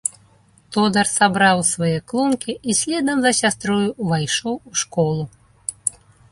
[0.75, 5.23] Тодар сабраў свае клункі і следам за сястрою увайшоў у школу.